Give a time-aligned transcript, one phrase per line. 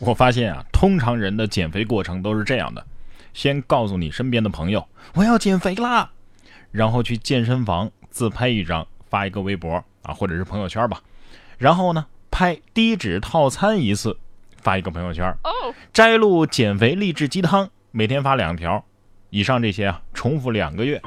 [0.00, 2.84] 我发现啊，通常人的减肥过程都是这样的：
[3.34, 6.10] 先告诉你身边的朋友我要减肥啦，
[6.70, 11.00] 然后去健身房自拍一张，发一个微博啊，或者是朋友圈吧。
[11.58, 14.16] 然后呢，拍低脂套餐一次，
[14.62, 15.36] 发一个朋友圈。
[15.92, 18.82] 摘录减肥励志鸡汤，每天发两条。
[19.28, 21.00] 以上这些啊，重复两个月。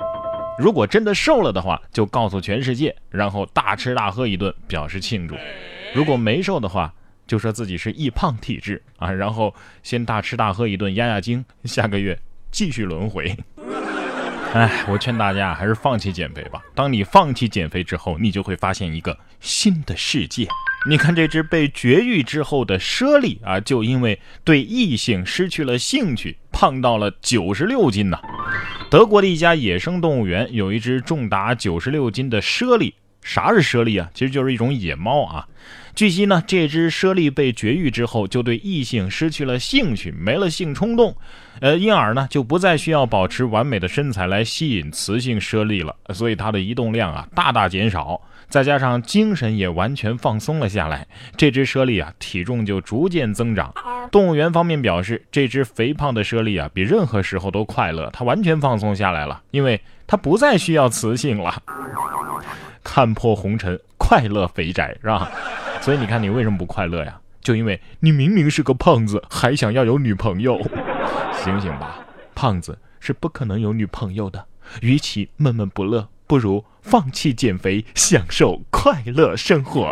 [0.60, 5.36] 如果真的瘦了的话，就告诉全世界，然后大吃大喝一顿表示庆祝；
[5.96, 6.94] 如果没瘦的话，
[7.25, 12.18] 就说自己是易胖体质啊，然后先大吃大喝一顿压压惊，下个月
[12.51, 13.36] 继续轮回。
[14.54, 16.61] 哎，我劝大家还是放弃减肥吧。
[16.75, 20.47] 当你放弃减肥之后，你就会发现一个新的世界。
[20.87, 28.19] 你看这只被绝育之后的猞猁啊，就因为对异性失去了兴趣，胖到了九十六斤呢。
[28.92, 32.94] 德国的一家野生动物园有一只重达九十六斤的猞猁。
[33.23, 34.09] 啥是猞猁啊？
[34.13, 35.47] 其实就是一种野猫啊。
[35.95, 41.16] 据悉呢，这只猞猁被绝育之后，就对异性失去了兴趣，没了性冲动，
[41.61, 53.72] 呃，因而呢，就不再需要保持完美的身材来吸引雌性猞猁了，所以它的移动量啊大大减少，再加上精神也完全放松了下来，这只猞猁啊体重就逐渐增长。
[54.11, 61.61] 动物园方面表示，这只肥胖的猞猁啊比任何时候都快乐，它完全放松下来了，因为它不再需要雌性了。
[62.84, 65.31] 看破红尘，快乐肥宅是吧？
[65.81, 67.20] 所以你看，你为什么不快乐呀？
[67.42, 70.59] 就因为你明明是个胖子，还想要有女朋友。
[71.44, 72.00] 醒醒吧，
[72.34, 74.45] 胖子是不可能有女朋友的。
[74.81, 79.92] 与其闷闷不乐，不如放弃减肥，享受快乐生活。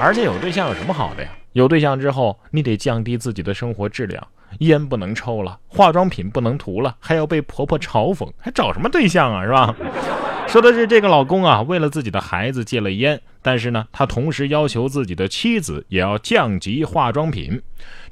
[0.00, 1.28] 而且有对象有什么好的呀？
[1.52, 4.26] 有对象之后，你得降低自己的生活质量，
[4.60, 9.44] 烟不能抽了，化妆品不能涂了，还要被婆婆嘲讽，还找什么对象啊？
[9.44, 9.74] 是吧？
[10.54, 17.60] 说的是这个老公啊，为了自己的孩子戒了烟，但是呢，他同时要求自己的妻子也要降级化妆品。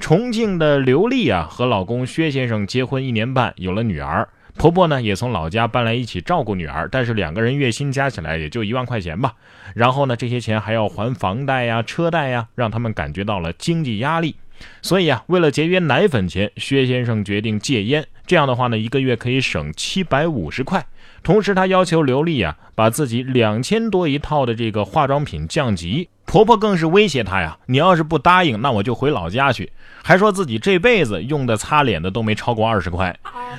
[0.01, 9.35] 重庆的刘丽啊，和老公薛先生结婚一年半，有了女儿，婆婆呢也从老家搬来一起照顾女儿，但是两个人月薪加起来也就一万块钱吧。
[9.77, 14.35] 然后呢，这些钱还要还房贷呀、车贷呀，让他们感觉到了经济压力。
[14.81, 18.05] 所以啊，为了节约奶粉钱，薛先生决定戒烟。
[18.27, 20.85] 这样的话呢，一个月可以省七百五十块。
[21.23, 26.09] 同时，她要求刘丽啊，把自己两千多一套的这个化妆品降级。
[26.25, 29.73] 婆婆更是威胁她呀：“你要是不答应，那我就回老家去。”
[30.03, 33.17] 还说自己这辈子用的擦脸的都没超过二十块。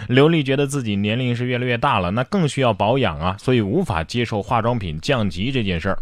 [0.10, 5.98] 刘丽觉得自己年龄是越来越大了，那更需要保养啊，所以无法接受化妆品降级这件事儿。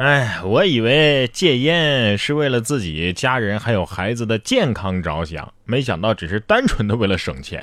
[0.00, 7.62] 哎，我以为戒烟是为了自己家人还有孩子的健康着想，没想到只是单纯的为了省钱。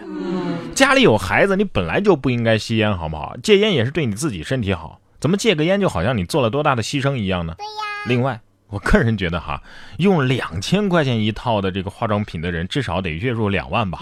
[0.78, 3.36] 家里有孩子，你本来就不应该吸烟，好不好？
[3.42, 7.56] 戒烟也是对你自己身体好，怎么戒个烟就好像你做了多大的牺牲一样呢？
[7.58, 7.72] 对呀。
[8.06, 9.60] 另外，我个人觉得哈，
[9.98, 13.98] 用两千块钱一套的这个化妆品的人，至少得月入两万吧？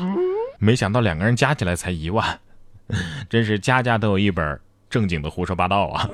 [0.59, 2.41] 没想到两个人加起来才一万，
[3.29, 4.59] 真是家家都有一本
[4.89, 6.09] 正经的胡说八道啊！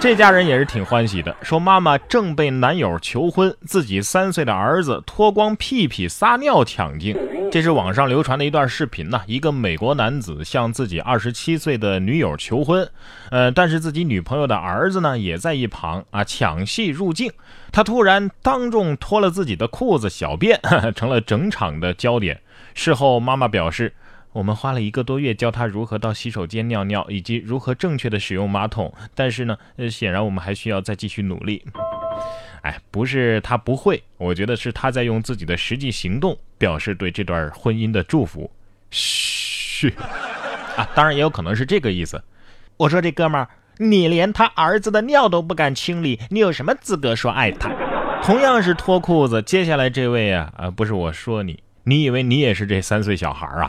[0.00, 7.14] 这家人也是挺欢喜的，说妈妈正被男友求婚，自己三岁的儿子脱光屁屁撒尿抢镜。
[7.54, 12.90] 这是网上流传的一段视频呢，一个美国男子向自己二十七岁的女友求婚，
[13.30, 17.30] 呃，但是自己女朋友的儿子呢也在一旁啊抢戏入镜，
[17.70, 20.60] 他突然当众脱了自己的裤子小便，
[20.96, 22.40] 成了整场的焦点。
[22.74, 23.92] 事后妈妈表示。
[24.32, 28.92] 我们花了一个多月教他如何到洗手间尿尿，以及如何正确的使用马桶。
[29.14, 31.64] 但是呢，呃，显然我们还需要再继续努力。
[32.64, 38.50] 哎，不是他不会，我觉得是他在用自己的实际行动表示对这段婚姻的祝福。
[38.90, 39.92] 嘘，
[40.74, 42.22] 啊，当然也有可能是这个意思。
[42.78, 47.70] 我说这哥们儿，你连他儿子的尿都不敢清理，你有什么资格说爱他？
[48.22, 51.62] 同样是脱裤子，接下来这位啊，啊，不是我说你。
[51.82, 53.68] 你以为你也是这三岁小孩啊？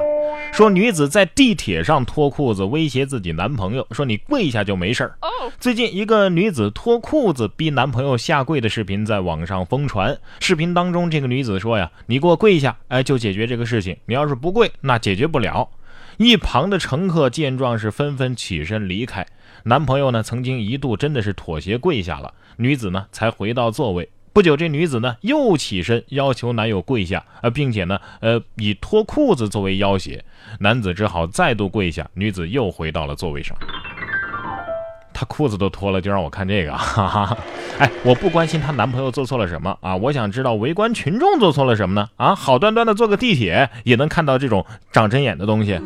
[0.56, 5.18] 说女子在地铁上脱裤子威胁自己男朋友，说你跪下就没事儿。
[5.60, 10.18] 最近一个女子脱裤子逼男朋友下跪的视频在网上疯传。
[10.40, 13.98] 视频当中，这个女子说呀：“你给我跪下，哎，就解决这个事情。
[14.06, 15.70] 你要是不跪，那解决不了。”
[16.16, 19.28] 一旁的乘客见状是纷纷起身离开。
[19.64, 24.08] 男朋友呢，曾经一度真的是妥协跪下了，女子呢才回到座位。
[24.36, 30.22] 不久，这女子呢又起身要求男友跪下，呃，并且呢，呃，以脱裤子作为要挟，
[30.60, 33.56] 男子只好再度跪下，女子又回到了座位上。
[35.14, 37.38] 她裤子都脱了，就让我看这个， 哈哈！
[37.80, 42.10] 哎，我不关心她男朋友做错了什么啊，我想知道围观群众做错了什么呢？
[42.18, 45.80] 啊，好端端的坐个地铁也能看到这种长针眼的东西，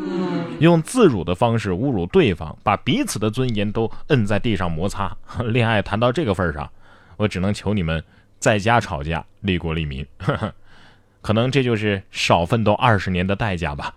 [0.58, 5.16] 用自辱的方式侮辱对方，把彼此的尊严都摁在地上摩擦。
[5.46, 6.68] 恋爱谈到这个份上，
[7.16, 8.04] 我只能求你们。
[8.40, 10.06] 在家吵架，利国利民。
[11.22, 13.94] 可能这就是少奋斗二十年的代价吧。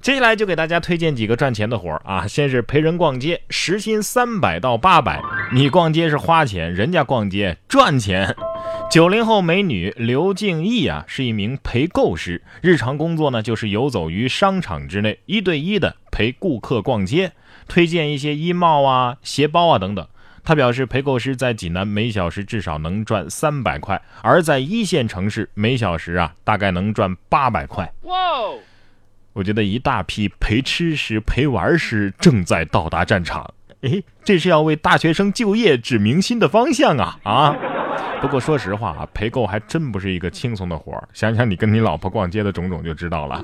[0.00, 2.26] 接下来就给大家推荐几个赚钱的活儿啊！
[2.26, 5.20] 先是陪人逛街，时薪三百到八百，
[5.52, 8.34] 你逛街是花钱，人家逛街赚钱。
[8.90, 17.32] 九零后美女刘静义啊，是一名陪购师，日常工作呢就是游走于商场之内，一对一的陪顾客逛街，
[17.68, 20.08] 推荐一些衣帽啊、鞋包啊等等。
[20.44, 27.92] 他表示，陪购师在济南每小时至少能赚三百块，而在一线城市每小时啊大概能赚八百块。
[28.02, 28.14] 哇！
[29.32, 33.48] 我觉得一大批陪吃师、陪玩师正在到达战场。
[33.82, 37.56] 诶，这是要为大学生就业指明新的方向啊啊！
[38.20, 41.08] 不过说实话啊，陪购还真不是一个轻松的活儿。
[41.14, 43.42] 想想你跟你老婆逛街的种种就知道了。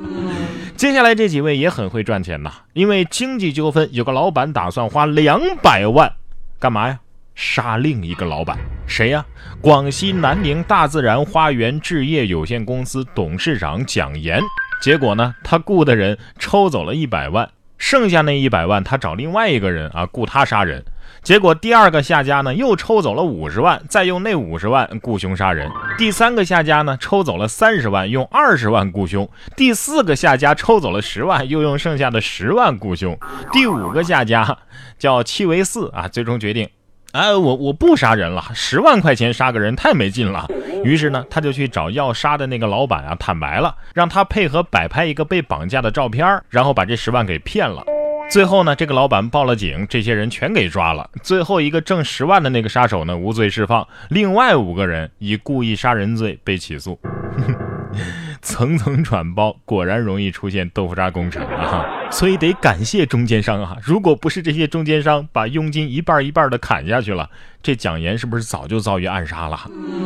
[0.77, 6.13] 接下来这几位也很会赚钱呐，因为经济纠纷，有个老板打算花两百万，
[6.59, 6.99] 干嘛呀？
[7.35, 8.57] 杀另一个老板，
[8.87, 9.25] 谁呀？
[9.61, 14.41] 广西南宁大自然花园置业有限公司董事长蒋岩。
[14.81, 20.83] 结果呢，他雇的人抽走了一百万，剩下那一百万他找另外一个人啊雇他杀人。
[21.23, 25.71] 结果第二个下家呢又抽走了五十万，再用那五十万雇凶杀人。
[25.99, 29.29] 第三个下家呢抽走了三十万，用二十万雇凶。
[29.57, 33.19] 第四个下家抽走了十万，又用剩下的十万雇凶。
[33.53, 34.57] 第五个下家
[34.99, 36.69] 叫七为四啊，最终决定。
[37.13, 40.47] 哎，我我不杀人了，十万块钱杀个人太没劲了。
[40.85, 47.83] 于是呢，他就去找要杀的那个老板啊，坦白了，让他配合摆拍一个被绑架的照片，然后把这十万给骗了。
[48.29, 51.09] 最后呢，这个老板报了警，这些人全给抓了。
[51.23, 56.99] 最后一个挣十万的那个杀手呢，无罪释放，另外五个人以故意杀人罪被起诉。
[58.43, 61.85] 层层转包，果然容易出现豆腐渣工程啊！
[62.11, 63.77] 所以得感谢中间商啊！
[63.83, 67.31] 如果不是这些中间商把佣金一半一半的砍下去了，
[67.63, 69.59] 这蒋岩是不是早就遭遇暗杀了？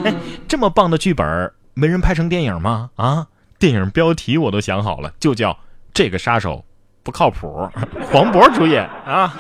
[0.04, 0.14] 哎，
[0.46, 2.90] 这么棒的剧本，没人拍成电影吗？
[2.94, 3.26] 啊，
[3.58, 5.52] 电影标题我都想好了，就叫
[5.92, 6.64] 《这个杀手
[7.02, 7.68] 不靠谱》，
[8.06, 9.34] 黄渤主演啊。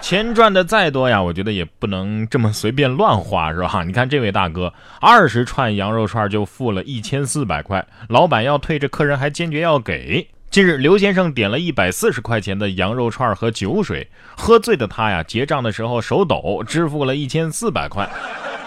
[0.00, 3.82] 钱赚的再多呀，我觉得也不能这么随便乱花，是吧？
[3.84, 10.26] 你看这位大哥，二十串羊肉串就付了一千四百块，老板要退，这客人还坚决要给。
[10.50, 18.08] 近日，刘先生点了一百四十块钱的羊肉串和酒水，喝醉的他呀，结账的时候手抖，支付了一千四百块。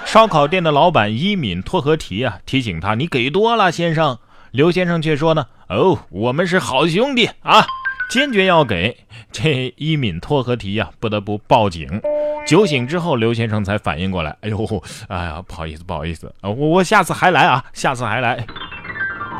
[0.05, 4.19] 烧烤店的老板伊敏托和提啊，提醒他：“你给多了，先生。”
[4.51, 7.65] 刘先生却说呢：“哦，我们是好兄弟啊。”
[8.13, 8.95] 坚决要给
[9.31, 11.99] 这伊敏托和提呀，不得不报警。
[12.45, 18.45] 酒醒之后，刘先生才反应过来，哎呦，哎呀，不好意思，不好意思啊，我我下次还来啊，下次还来。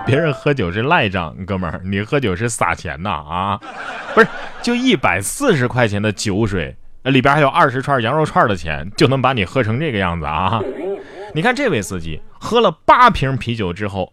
[0.07, 3.59] 别人喝酒是赖账，哥们儿，你喝酒是撒钱呐啊？
[4.15, 4.27] 不是，
[4.63, 10.59] 就一百四十块钱的酒水，里边还有二十串羊肉串的钱，就能把你喝成这个样子啊？
[11.35, 14.11] 你看这位司机喝了八瓶啤酒之后。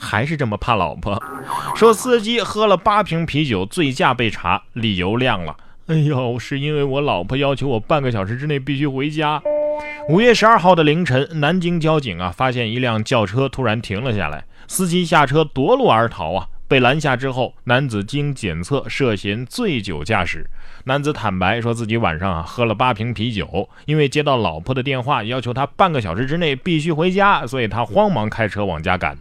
[0.00, 1.22] 还是这么怕老婆，
[1.76, 5.54] 说司机喝了八瓶啤酒醉驾被查，理由亮了。
[5.86, 9.42] 哎呦，是因为我老婆要求我半个小时之内必须回家。
[10.08, 20.48] 五月十二号的凌晨，南京交警啊发现一辆轿车突然停了下来，司机下车夺路而逃啊，被拦下之后，男子经检测涉嫌醉酒驾驶。
[20.84, 29.16] 男子坦白说自己晚上啊喝了八瓶啤酒，因为接到老婆的电话要求他半个小时之内必须回家，所以他慌忙开车往家赶。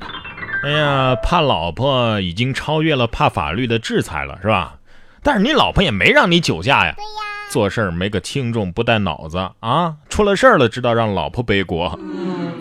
[0.64, 4.76] 哎呀，怕老婆已经超越了怕法律的制裁了，是吧？
[5.24, 6.94] 但是你老婆也没让你酒驾呀。
[6.96, 7.10] 对呀。
[7.50, 9.96] 做事儿没个轻重，不带脑子啊！
[10.08, 12.00] 出了事儿了，知道让老婆背锅，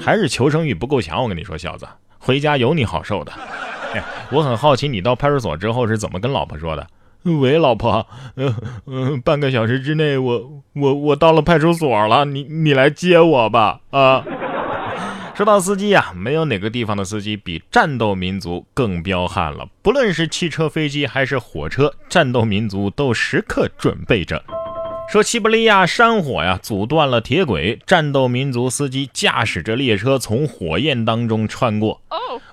[0.00, 1.23] 还是求生欲不够强。
[1.23, 1.87] 我跟你说，小子，
[2.19, 3.31] 回家有你好受的。
[3.93, 4.02] 哎，
[4.33, 6.87] 我很好奇，你到派出所之后是怎么跟老婆说的？
[7.25, 8.55] 喂，老婆，嗯
[8.87, 14.25] 嗯，半个小时之内，我我我到了派出所了，你你来接我吧，啊。
[15.38, 19.68] 说到司机啊，没有哪个地方的司机比战斗民族更彪悍了。
[19.83, 24.45] 不论是汽车、飞机还是火车，战斗民族都时刻准备着。
[25.09, 32.02] 说西伯利亚山火呀，阻断了铁轨，战斗民族司机驾驶着列车从火焰当中穿过。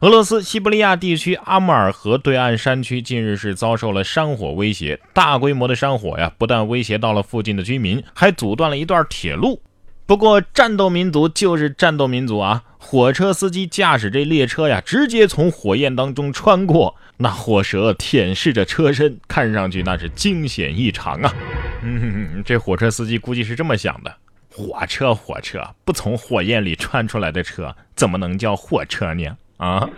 [0.01, 9.60] 俄罗斯西伯利亚地区阿穆尔河对岸山区近日是遭受了山火威胁，大规模的山火呀，不但威胁到了附近的居民，还阻断了一段铁路。
[10.08, 12.64] 不过，战斗民族就是战斗民族啊！
[12.78, 21.34] 火车司机驾驶这列车呀，直接从火焰当中穿过，那火舌舔舐着车身，看上去那是惊险异常啊！
[21.82, 24.16] 嗯，这火车司机估计是这么想的：
[24.52, 29.36] 火车，火车，不从火焰里穿出来的车，怎么能叫火车呢？
[29.58, 29.90] 啊！